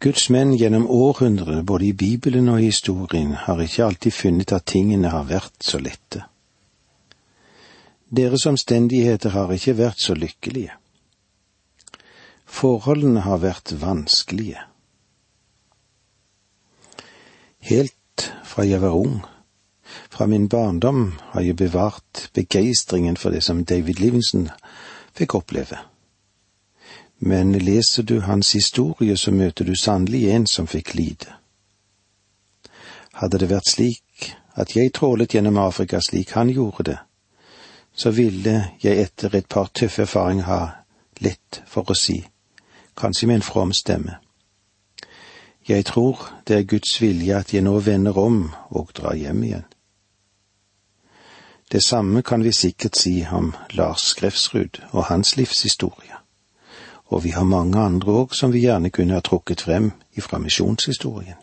Guds 0.00 0.30
menn 0.32 0.54
gjennom 0.56 0.86
århundrene, 0.88 1.60
både 1.62 1.90
i 1.90 1.92
Bibelen 1.92 2.48
og 2.48 2.62
i 2.62 2.70
historien, 2.70 3.34
har 3.36 3.60
ikke 3.60 3.84
alltid 3.84 4.14
funnet 4.16 4.52
at 4.56 4.64
tingene 4.72 5.10
har 5.12 5.26
vært 5.28 5.60
så 5.60 5.76
lette. 5.76 6.22
Deres 8.08 8.46
omstendigheter 8.48 9.34
har 9.36 9.52
ikke 9.52 9.76
vært 9.76 10.00
så 10.00 10.16
lykkelige. 10.16 10.72
Forholdene 12.48 13.26
har 13.28 13.42
vært 13.44 13.74
vanskelige. 13.82 14.64
Helt 17.68 18.30
fra 18.48 18.64
jeg 18.64 18.80
var 18.80 18.96
ung, 18.96 19.20
fra 20.08 20.24
min 20.26 20.48
barndom, 20.48 21.12
har 21.36 21.44
jeg 21.44 21.60
bevart 21.60 22.30
begeistringen 22.32 23.20
for 23.20 23.36
det 23.36 23.44
som 23.44 23.66
David 23.68 24.00
Livensen 24.00 24.48
fikk 25.12 25.36
oppleve 25.36 25.89
men 27.22 27.52
leser 27.52 28.02
du 28.02 28.20
hans 28.20 28.52
historie, 28.52 29.16
så 29.16 29.30
møter 29.30 29.64
du 29.64 29.74
sannelig 29.76 30.30
en 30.30 30.46
som 30.46 30.66
fikk 30.66 30.94
lide. 30.94 31.28
Hadde 33.12 33.38
det 33.38 33.50
vært 33.50 33.68
slik 33.68 34.30
at 34.56 34.72
jeg 34.76 34.92
trålet 34.96 35.34
gjennom 35.34 35.58
Afrika 35.60 36.00
slik 36.00 36.32
han 36.32 36.48
gjorde 36.48 36.84
det, 36.88 36.98
så 37.92 38.10
ville 38.10 38.70
jeg 38.80 39.02
etter 39.02 39.34
et 39.36 39.48
par 39.48 39.68
tøffe 39.74 40.06
erfaringer 40.06 40.48
ha 40.48 40.60
lett 41.20 41.60
for 41.68 41.84
å 41.90 41.96
si, 41.98 42.22
kanskje 42.96 43.28
med 43.28 43.40
en 43.40 43.44
from 43.44 43.74
stemme. 43.76 44.16
Jeg 45.68 45.84
tror 45.84 46.24
det 46.48 46.56
er 46.56 46.70
Guds 46.72 46.94
vilje 47.02 47.36
at 47.36 47.52
jeg 47.52 47.66
nå 47.66 47.74
vender 47.84 48.16
om 48.18 48.46
og 48.70 48.94
drar 48.96 49.14
hjem 49.14 49.44
igjen. 49.44 49.68
Det 51.70 51.84
samme 51.84 52.22
kan 52.22 52.42
vi 52.42 52.52
sikkert 52.52 52.96
si 52.96 53.20
om 53.32 53.52
Lars 53.76 54.14
Grefsrud 54.14 54.80
og 54.90 55.04
hans 55.12 55.36
livshistorie 55.36 56.19
og 57.10 57.24
vi 57.24 57.30
har 57.34 57.44
mange 57.44 57.78
andre 57.78 58.12
òg 58.22 58.34
som 58.38 58.52
vi 58.54 58.62
gjerne 58.64 58.90
kunne 58.94 59.16
ha 59.18 59.20
trukket 59.20 59.64
frem 59.66 59.90
ifra 60.14 60.38
misjonshistorien. 60.38 61.38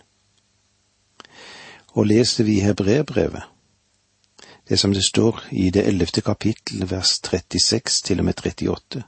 Og 1.97 2.07
leser 2.07 2.47
vi 2.47 2.59
Hebreerbrevet, 2.63 3.43
det 4.69 4.79
som 4.79 4.93
det 4.93 5.03
står 5.03 5.43
i 5.51 5.69
det 5.69 5.83
ellevte 5.88 6.21
kapittel 6.21 6.88
vers 6.89 7.19
36 7.24 8.03
til 8.03 8.19
og 8.19 8.25
med 8.25 8.39
38. 8.45 9.03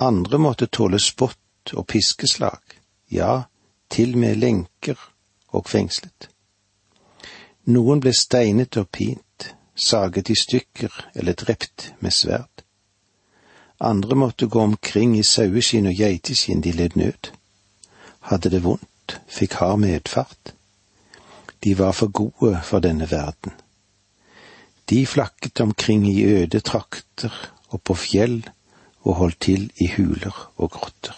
Andre 0.00 0.38
måtte 0.38 0.66
tåle 0.66 0.98
spott 1.00 1.72
og 1.72 1.86
piskeslag, 1.86 2.60
ja, 3.10 3.42
til 3.90 4.16
med 4.18 4.36
lenker 4.36 4.98
og 5.48 5.68
fengslet. 5.68 6.28
Noen 7.66 8.00
ble 8.00 8.12
steinet 8.12 8.76
og 8.76 8.90
pint, 8.92 9.54
saget 9.74 10.30
i 10.30 10.36
stykker 10.38 10.92
eller 11.14 11.32
drept 11.32 11.92
med 12.00 12.12
sverd. 12.12 12.65
Andre 13.80 14.16
måtte 14.16 14.46
gå 14.46 14.60
omkring 14.60 15.18
i 15.18 15.22
saueskinn 15.22 15.86
og 15.90 15.98
geiteskinn, 15.98 16.62
de 16.64 16.72
led 16.72 16.96
nød. 16.96 17.30
Hadde 18.30 18.50
det 18.50 18.62
vondt, 18.64 19.20
fikk 19.28 19.58
hard 19.60 19.82
medfart. 19.84 20.54
De 21.64 21.78
var 21.78 21.92
for 21.92 22.08
gode 22.08 22.60
for 22.64 22.80
denne 22.80 23.10
verden. 23.10 23.52
De 24.88 25.06
flakket 25.06 25.60
omkring 25.60 26.06
i 26.08 26.24
øde 26.24 26.60
trakter 26.60 27.32
og 27.68 27.82
på 27.82 27.94
fjell 27.94 28.48
og 29.02 29.14
holdt 29.14 29.40
til 29.40 29.70
i 29.76 29.90
huler 29.96 30.52
og 30.56 30.70
grotter. 30.70 31.14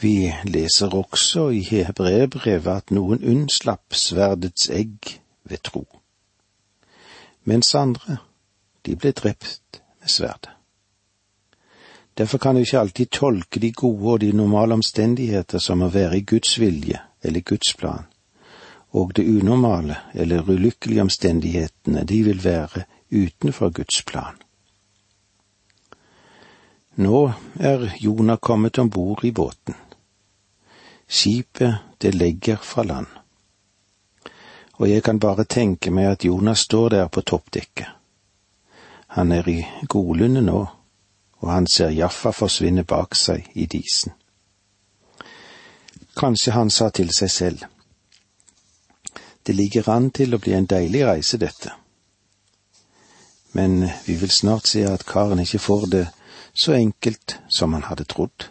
Vi 0.00 0.32
leser 0.44 0.94
også 0.94 1.48
i 1.48 1.62
hebreerbrevet 1.64 2.72
at 2.72 2.92
noen 2.92 3.24
unnslapp 3.24 3.96
sverdets 3.96 4.68
egg 4.70 5.16
ved 5.44 5.62
tro, 5.64 5.86
mens 7.44 7.74
andre, 7.74 8.18
de 8.86 8.96
ble 8.96 9.12
drept 9.16 9.80
med 10.06 10.10
sverdet. 10.10 10.50
Derfor 12.18 12.38
kan 12.38 12.54
du 12.54 12.60
ikke 12.60 12.78
alltid 12.78 13.10
tolke 13.10 13.60
de 13.60 13.72
gode 13.72 14.12
og 14.12 14.20
de 14.20 14.32
normale 14.32 14.74
omstendigheter 14.78 15.58
som 15.58 15.82
å 15.82 15.90
være 15.92 16.20
i 16.20 16.24
Guds 16.24 16.54
vilje 16.60 17.00
eller 17.22 17.40
Guds 17.40 17.74
plan, 17.76 18.06
og 18.94 19.12
det 19.16 19.26
unormale 19.26 19.98
eller 20.14 20.46
ulykkelige 20.48 21.02
omstendighetene, 21.02 22.04
de 22.04 22.22
vil 22.22 22.44
være 22.44 22.86
utenfor 23.10 23.70
Guds 23.70 24.02
plan. 24.06 24.38
Nå 26.96 27.32
er 27.60 27.90
Jonah 28.00 28.38
kommet 28.38 28.78
om 28.78 28.90
bord 28.90 29.24
i 29.24 29.32
båten. 29.32 29.74
Skipet, 31.08 31.74
det 31.98 32.14
legger 32.14 32.56
fra 32.56 32.82
land. 32.82 33.10
Og 34.78 34.88
jeg 34.88 35.02
kan 35.02 35.20
bare 35.20 35.44
tenke 35.44 35.90
meg 35.90 36.14
at 36.14 36.24
Jonas 36.24 36.64
står 36.64 36.88
der 36.88 37.08
på 37.08 37.20
toppdekket. 37.20 37.95
Han 39.06 39.32
er 39.32 39.48
i 39.48 39.64
godlunde 39.88 40.42
nå, 40.42 40.66
og 41.38 41.52
han 41.52 41.66
ser 41.66 41.94
Jaffa 41.94 42.30
forsvinne 42.30 42.84
bak 42.84 43.14
seg 43.14 43.50
i 43.54 43.66
disen. 43.66 44.12
Kanskje 46.16 46.52
han 46.52 46.70
sa 46.70 46.88
til 46.90 47.12
seg 47.12 47.30
selv, 47.30 47.64
det 49.46 49.54
ligger 49.54 49.88
an 49.90 50.10
til 50.10 50.34
å 50.34 50.40
bli 50.42 50.56
en 50.56 50.66
deilig 50.66 51.04
reise, 51.06 51.38
dette. 51.38 51.70
Men 53.54 53.84
vi 54.06 54.16
vil 54.18 54.30
snart 54.30 54.66
se 54.66 54.82
at 54.88 55.06
karen 55.06 55.38
ikke 55.38 55.62
får 55.62 55.86
det 55.92 56.06
så 56.56 56.72
enkelt 56.72 57.36
som 57.48 57.72
han 57.72 57.86
hadde 57.86 58.04
trodd. 58.04 58.48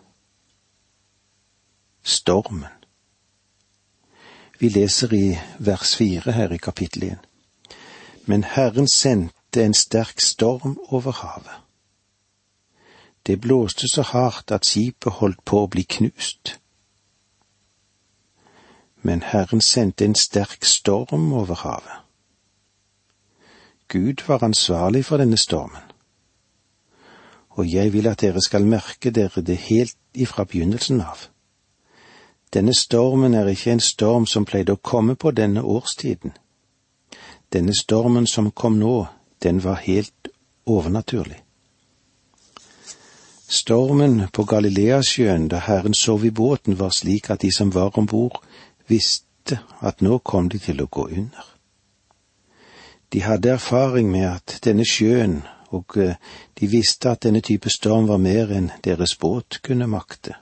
Stormen. 2.04 2.72
Vi 4.60 4.70
leser 4.70 5.14
i 5.14 5.26
vers 5.60 5.96
fire 6.00 6.32
her 6.32 6.54
i 6.54 6.58
kapittel 6.58 7.10
én. 7.12 7.22
Men 8.26 8.44
Herren 8.44 8.88
sendte 8.88 9.36
en 9.64 9.74
sterk 9.74 10.22
storm 10.22 10.80
over 10.88 11.12
havet. 11.12 11.62
Det 13.26 13.42
blåste 13.42 13.88
så 13.88 14.02
hardt 14.02 14.52
at 14.52 14.66
skipet 14.66 15.14
holdt 15.14 15.46
på 15.46 15.64
å 15.64 15.68
bli 15.68 15.84
knust. 15.84 16.60
Men 19.02 19.22
Herren 19.22 19.62
sendte 19.62 20.06
en 20.06 20.16
sterk 20.16 20.66
storm 20.66 21.34
over 21.34 21.56
havet. 21.56 22.02
Gud 23.88 24.22
var 24.28 24.44
ansvarlig 24.44 25.06
for 25.06 25.18
denne 25.18 25.38
stormen. 25.38 25.82
Og 27.50 27.74
jeg 27.74 27.94
vil 27.94 28.08
at 28.08 28.22
dere 28.22 28.42
skal 28.42 28.66
merke 28.66 29.12
dere 29.12 29.42
det 29.42 29.58
helt 29.58 29.98
ifra 30.14 30.44
begynnelsen 30.44 31.02
av. 31.02 31.30
Denne 32.54 32.74
stormen 32.74 33.34
er 33.34 33.48
ikke 33.48 33.72
en 33.72 33.84
storm 33.84 34.26
som 34.26 34.46
pleide 34.46 34.74
å 34.74 34.82
komme 34.82 35.16
på 35.16 35.32
denne 35.32 35.64
årstiden. 35.64 36.34
Denne 37.54 37.74
stormen 37.76 38.28
som 38.28 38.52
kom 38.52 38.80
nå, 38.80 39.06
den 39.46 39.62
var 39.64 39.82
helt 39.86 40.30
overnaturlig. 40.66 41.42
Stormen 43.48 44.24
på 44.34 44.44
Galileasjøen 44.50 45.48
da 45.54 45.60
Herren 45.62 45.94
sov 45.94 46.26
i 46.26 46.32
båten 46.34 46.80
var 46.80 46.90
slik 46.90 47.30
at 47.30 47.44
de 47.46 47.52
som 47.54 47.74
var 47.74 47.94
om 48.00 48.08
bord, 48.10 48.42
visste 48.90 49.60
at 49.86 50.02
nå 50.02 50.18
kom 50.26 50.50
de 50.50 50.60
til 50.60 50.82
å 50.82 50.90
gå 50.90 51.06
under. 51.08 51.52
De 53.14 53.22
hadde 53.22 53.54
erfaring 53.54 54.10
med 54.12 54.26
at 54.28 54.58
denne 54.66 54.86
sjøen, 54.90 55.44
og 55.70 55.98
eh, 56.02 56.18
de 56.60 56.68
visste 56.72 57.12
at 57.12 57.22
denne 57.28 57.42
type 57.46 57.70
storm 57.70 58.10
var 58.10 58.22
mer 58.22 58.52
enn 58.52 58.72
deres 58.84 59.14
båt 59.22 59.60
kunne 59.62 59.88
makte. 59.88 60.34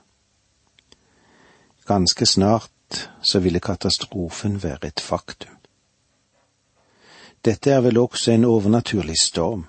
Ganske 1.84 2.26
snart 2.26 3.04
så 3.22 3.42
ville 3.44 3.60
katastrofen 3.60 4.62
være 4.62 4.88
et 4.88 5.00
faktum. 5.00 5.53
Dette 7.44 7.70
er 7.70 7.80
vel 7.80 7.98
også 7.98 8.32
en 8.32 8.44
overnaturlig 8.44 9.16
storm. 9.20 9.66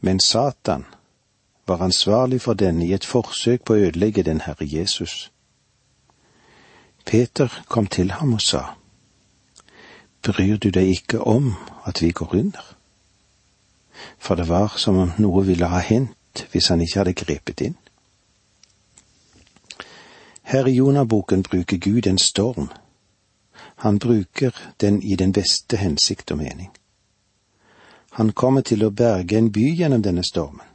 Men 0.00 0.20
Satan 0.20 0.84
var 1.66 1.82
ansvarlig 1.82 2.40
for 2.40 2.54
denne 2.54 2.86
i 2.86 2.92
et 2.92 3.04
forsøk 3.04 3.64
på 3.64 3.74
å 3.74 3.82
ødelegge 3.88 4.22
den 4.22 4.40
Herre 4.40 4.66
Jesus. 4.66 5.30
Peter 7.06 7.62
kom 7.68 7.86
til 7.86 8.10
ham 8.10 8.32
og 8.32 8.40
sa, 8.40 8.64
Bryr 10.22 10.56
du 10.56 10.70
deg 10.70 10.88
ikke 10.88 11.20
om 11.20 11.54
at 11.86 12.02
vi 12.02 12.10
går 12.10 12.34
under? 12.34 12.64
For 14.18 14.34
det 14.34 14.48
var 14.48 14.74
som 14.76 14.98
om 14.98 15.12
noe 15.18 15.44
ville 15.46 15.70
ha 15.70 15.78
hendt 15.78 16.46
hvis 16.50 16.68
han 16.68 16.80
ikke 16.80 16.98
hadde 16.98 17.14
grepet 17.14 17.60
inn. 17.60 17.78
Her 20.42 20.66
i 20.66 20.74
Jonaboken 20.74 21.42
bruker 21.42 21.78
Gud 21.78 22.06
en 22.06 22.18
storm. 22.18 22.68
Han 23.84 23.98
bruker 23.98 24.54
den 24.80 25.02
i 25.02 25.16
den 25.16 25.32
beste 25.32 25.76
hensikt 25.76 26.30
og 26.30 26.38
mening. 26.38 26.70
Han 28.18 28.32
kommer 28.32 28.64
til 28.66 28.82
å 28.84 28.90
berge 28.90 29.38
en 29.38 29.52
by 29.54 29.68
gjennom 29.78 30.02
denne 30.02 30.24
stormen. 30.26 30.66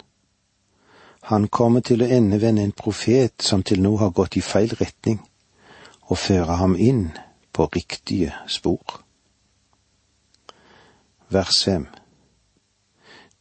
Han 1.31 1.47
kommer 1.47 1.81
til 1.81 2.03
å 2.03 2.07
endevende 2.07 2.63
en 2.63 2.75
profet 2.75 3.43
som 3.43 3.63
til 3.63 3.81
nå 3.83 3.95
har 3.97 4.11
gått 4.15 4.37
i 4.37 4.43
feil 4.43 4.75
retning, 4.79 5.19
og 6.11 6.19
føre 6.19 6.59
ham 6.59 6.75
inn 6.75 7.09
på 7.51 7.67
riktige 7.75 8.31
spor. 8.47 8.99
Vers 11.29 11.63
fem 11.63 11.87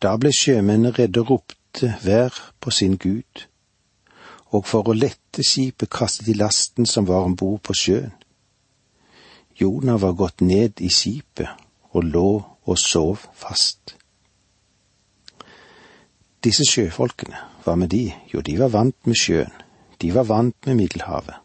Da 0.02 0.16
ble 0.18 0.30
sjømennene 0.34 0.94
redde 0.96 1.22
og 1.22 1.30
ropte 1.30 1.94
hver 2.02 2.38
på 2.60 2.70
sin 2.70 2.96
Gud 2.98 3.46
og 4.52 4.66
for 4.68 4.88
å 4.88 4.96
lette 4.96 5.44
skipet 5.46 5.90
kastet 5.90 6.28
de 6.28 6.36
lasten 6.36 6.86
som 6.88 7.06
var 7.08 7.24
om 7.24 7.36
bord 7.36 7.62
på 7.64 7.76
sjøen. 7.76 8.12
Jonah 9.60 10.00
var 10.00 10.12
gått 10.12 10.40
ned 10.40 10.80
i 10.80 10.88
skipet 10.90 11.48
og 11.92 12.04
lå 12.04 12.30
og 12.64 12.78
sov 12.78 13.26
fast. 13.34 13.96
Disse 16.42 16.66
sjøfolkene, 16.66 17.38
hva 17.62 17.76
med 17.78 17.92
de? 17.92 18.08
Jo, 18.32 18.40
de 18.40 18.56
var 18.58 18.72
vant 18.74 19.06
med 19.06 19.18
sjøen, 19.18 19.52
de 20.02 20.10
var 20.14 20.26
vant 20.26 20.66
med 20.66 20.80
Middelhavet. 20.80 21.38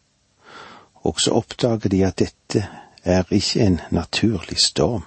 Og 1.05 1.21
så 1.21 1.35
oppdager 1.37 1.91
de 1.93 2.01
at 2.07 2.17
dette 2.19 2.63
er 3.03 3.29
ikke 3.31 3.65
en 3.65 3.79
naturlig 3.91 4.57
storm. 4.59 5.05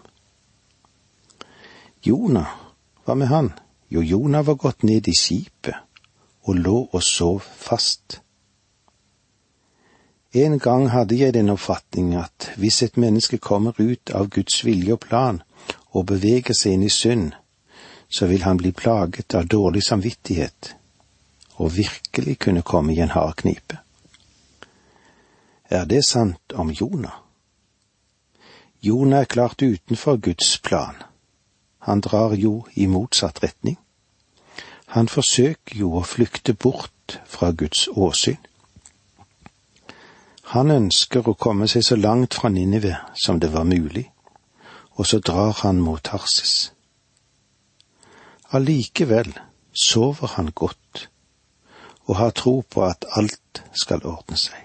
Jonah, 2.07 2.55
hva 3.05 3.17
med 3.19 3.29
han? 3.29 3.53
Jo, 3.91 4.01
Jonah 4.01 4.47
var 4.47 4.55
gått 4.55 4.87
ned 4.87 5.09
i 5.09 5.17
skipet 5.19 5.75
og 6.47 6.57
lå 6.57 6.77
og 6.93 7.03
sov 7.03 7.43
fast. 7.43 8.21
En 10.33 10.59
gang 10.59 10.91
hadde 10.91 11.17
jeg 11.19 11.35
den 11.35 11.51
oppfatning 11.51 12.15
at 12.15 12.53
hvis 12.57 12.83
et 12.83 12.97
menneske 12.97 13.39
kommer 13.39 13.75
ut 13.79 14.11
av 14.15 14.29
Guds 14.31 14.61
vilje 14.65 14.95
og 14.95 15.01
plan 15.03 15.41
og 15.91 16.07
beveger 16.07 16.55
seg 16.55 16.77
inn 16.77 16.85
i 16.87 16.91
synd, 16.95 17.33
så 18.09 18.29
vil 18.31 18.45
han 18.47 18.61
bli 18.61 18.71
plaget 18.71 19.35
av 19.35 19.49
dårlig 19.51 19.83
samvittighet 19.83 20.75
og 21.59 21.75
virkelig 21.75 22.39
kunne 22.39 22.63
komme 22.63 22.95
i 22.95 23.01
en 23.03 23.11
hard 23.11 23.43
knipe. 23.43 23.79
Er 25.71 25.85
det 25.85 26.05
sant 26.07 26.55
om 26.55 26.71
Jonah? 26.71 27.19
Jonah 28.83 29.21
er 29.21 29.31
klart 29.35 29.63
utenfor 29.63 30.17
Guds 30.17 30.59
plan. 30.59 30.95
Han 31.79 32.01
drar 32.01 32.35
jo 32.35 32.67
i 32.75 32.87
motsatt 32.87 33.43
retning. 33.43 33.79
Han 34.95 35.09
forsøker 35.09 35.77
jo 35.77 35.93
å 35.99 36.07
flykte 36.07 36.55
bort 36.55 37.19
fra 37.27 37.51
Guds 37.51 37.89
åsyn. 37.93 38.39
Han 40.51 40.71
ønsker 40.75 41.29
å 41.31 41.37
komme 41.39 41.69
seg 41.71 41.85
så 41.87 41.95
langt 41.95 42.35
fra 42.35 42.49
Ninive 42.51 42.97
som 43.15 43.39
det 43.39 43.53
var 43.53 43.69
mulig, 43.71 44.09
og 44.99 45.07
så 45.07 45.21
drar 45.23 45.53
han 45.61 45.79
mot 45.79 46.03
Tarsis. 46.03 46.73
Allikevel 48.51 49.31
sover 49.71 50.35
han 50.35 50.51
godt 50.51 51.07
og 52.09 52.17
har 52.19 52.35
tro 52.35 52.57
på 52.67 52.83
at 52.83 53.07
alt 53.15 53.63
skal 53.79 54.03
ordne 54.03 54.41
seg. 54.43 54.59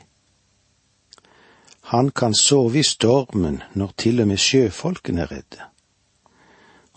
Han 1.93 2.09
kan 2.09 2.33
sove 2.33 2.81
i 2.81 2.83
stormen 2.83 3.61
når 3.77 3.93
til 4.01 4.25
og 4.25 4.31
med 4.33 4.41
sjøfolkene 4.41 5.21
er 5.27 5.33
redde. 5.35 5.69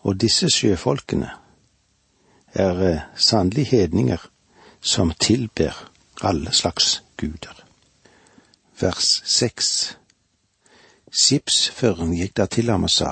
Og 0.08 0.16
disse 0.16 0.48
sjøfolkene 0.48 1.28
er 2.56 2.84
eh, 2.88 3.06
sannelig 3.12 3.68
hedninger 3.74 4.30
som 4.80 5.12
tilber 5.20 5.76
alle 6.24 6.56
slags 6.56 7.02
guder. 7.20 7.67
Vers 8.80 9.22
seks 9.26 9.96
Skipsføreren 11.10 12.12
gikk 12.14 12.36
da 12.38 12.44
til 12.46 12.68
ham 12.70 12.84
og 12.86 12.92
sa, 12.94 13.08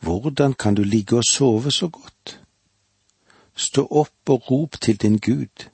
Hvordan 0.00 0.52
kan 0.54 0.76
du 0.78 0.82
ligge 0.82 1.16
og 1.16 1.24
sove 1.24 1.72
så 1.72 1.88
godt? 1.88 2.40
Stå 3.56 3.86
opp 3.90 4.30
og 4.30 4.50
rop 4.50 4.78
til 4.80 5.00
din 5.02 5.18
Gud. 5.18 5.66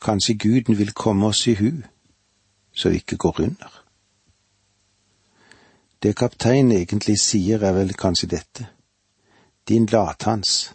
Kanskje 0.00 0.38
Guden 0.38 0.78
vil 0.78 0.92
komme 0.92 1.26
oss 1.26 1.46
i 1.46 1.54
hu, 1.54 1.82
så 2.72 2.88
vi 2.88 3.02
ikke 3.02 3.16
går 3.16 3.40
under. 3.40 3.84
Det 6.02 6.16
kapteinen 6.16 6.72
egentlig 6.72 7.18
sier, 7.20 7.60
er 7.60 7.72
vel 7.72 7.92
kanskje 7.92 8.28
dette. 8.28 8.68
Din 9.68 9.86
lathans, 9.86 10.72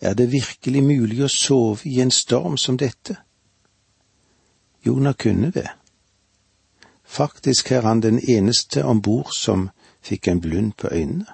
er 0.00 0.14
det 0.14 0.32
virkelig 0.32 0.84
mulig 0.84 1.24
å 1.24 1.28
sove 1.28 1.84
i 1.84 2.00
en 2.00 2.10
storm 2.10 2.56
som 2.56 2.80
dette? 2.80 3.25
Jonah 4.86 5.14
kunne 5.14 5.50
det. 5.50 5.68
Faktisk 7.04 7.72
er 7.72 7.80
han 7.80 8.02
den 8.02 8.20
eneste 8.28 8.84
om 8.84 9.02
bord 9.02 9.30
som 9.38 9.70
fikk 10.02 10.28
en 10.28 10.40
blund 10.40 10.72
på 10.78 10.88
øynene. 10.92 11.26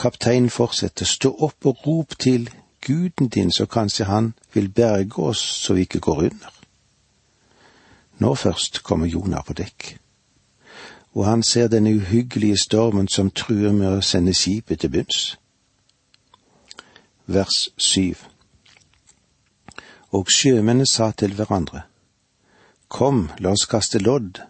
Kapteinen 0.00 0.50
fortsetter, 0.50 1.04
stå 1.04 1.34
opp 1.38 1.66
og 1.66 1.86
rop 1.86 2.18
til 2.18 2.50
guden 2.86 3.28
din, 3.28 3.52
så 3.52 3.66
kanskje 3.66 4.04
han 4.04 4.34
vil 4.54 4.70
berge 4.72 5.18
oss 5.18 5.38
så 5.38 5.74
vi 5.74 5.80
ikke 5.80 6.00
går 6.00 6.18
under. 6.18 6.52
Nå 8.18 8.34
først 8.34 8.82
kommer 8.82 9.06
Jonah 9.06 9.44
på 9.44 9.52
dekk, 9.52 9.98
og 11.14 11.26
han 11.26 11.42
ser 11.42 11.68
den 11.68 11.86
uhyggelige 11.86 12.56
stormen 12.56 13.08
som 13.08 13.30
truer 13.30 13.72
med 13.72 13.98
å 13.98 14.00
sende 14.00 14.34
skipet 14.34 14.80
til 14.80 14.90
bunns. 14.90 15.36
Vers 17.26 17.68
syv 17.78 18.26
Og 20.10 20.26
sjømennene 20.34 20.86
sa 20.86 21.10
til 21.10 21.34
hverandre, 21.34 21.82
Kom, 22.90 23.28
la 23.38 23.52
oss 23.54 23.68
kaste 23.70 24.00
lodd, 24.02 24.40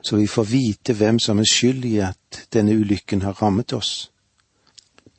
så 0.00 0.16
vi 0.16 0.28
får 0.30 0.46
vite 0.46 0.94
hvem 0.94 1.18
som 1.18 1.40
er 1.42 1.48
skyld 1.50 1.84
i 1.88 1.96
at 2.06 2.44
denne 2.54 2.76
ulykken 2.78 3.24
har 3.26 3.34
rammet 3.42 3.74
oss. 3.74 4.12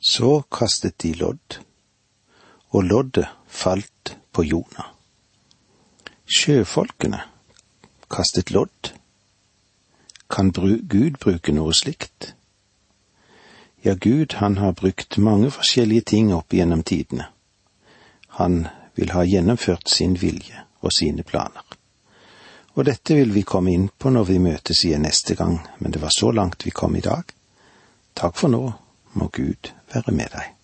Så 0.00 0.40
kastet 0.48 0.96
de 1.04 1.12
lodd, 1.20 1.58
og 2.72 2.88
loddet 2.88 3.28
falt 3.46 4.16
på 4.32 4.46
Jonah. 4.48 4.88
Sjøfolkene 6.24 7.20
kastet 8.08 8.50
lodd. 8.50 8.92
Kan 10.32 10.50
Gud 10.50 11.20
bruke 11.20 11.52
noe 11.52 11.76
slikt? 11.76 12.32
Ja, 13.84 13.94
Gud, 13.94 14.40
han 14.40 14.56
har 14.56 14.72
brukt 14.72 15.18
mange 15.18 15.52
forskjellige 15.52 16.08
ting 16.16 16.32
opp 16.34 16.56
gjennom 16.56 16.82
tidene. 16.82 17.28
Han 18.40 18.64
vil 18.96 19.12
ha 19.12 19.28
gjennomført 19.28 19.92
sin 19.92 20.16
vilje 20.18 20.64
og 20.80 20.96
sine 20.96 21.22
planer. 21.22 21.75
Og 22.76 22.84
dette 22.84 23.16
vil 23.16 23.32
vi 23.32 23.44
komme 23.48 23.72
inn 23.72 23.88
på 23.88 24.12
når 24.12 24.28
vi 24.28 24.42
møtes 24.42 24.84
igjen 24.84 25.06
neste 25.08 25.36
gang, 25.38 25.56
men 25.80 25.94
det 25.94 26.02
var 26.02 26.12
så 26.12 26.32
langt 26.32 26.66
vi 26.66 26.74
kom 26.76 26.96
i 26.96 27.04
dag. 27.04 27.24
Takk 28.16 28.36
for 28.36 28.52
nå, 28.52 28.62
må 29.16 29.30
Gud 29.32 29.72
være 29.94 30.12
med 30.12 30.32
deg. 30.36 30.55